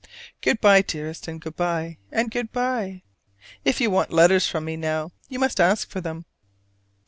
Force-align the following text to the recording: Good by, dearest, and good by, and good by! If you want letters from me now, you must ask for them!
Good 0.41 0.59
by, 0.59 0.81
dearest, 0.81 1.27
and 1.27 1.39
good 1.39 1.55
by, 1.55 1.99
and 2.11 2.31
good 2.31 2.51
by! 2.51 3.03
If 3.63 3.79
you 3.79 3.91
want 3.91 4.11
letters 4.11 4.47
from 4.47 4.65
me 4.65 4.75
now, 4.75 5.11
you 5.29 5.37
must 5.37 5.59
ask 5.59 5.91
for 5.91 6.01
them! 6.01 6.25